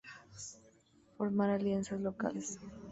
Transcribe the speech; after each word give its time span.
Formar 1.15 1.51
alianzas 1.51 2.01
locales. 2.01 2.57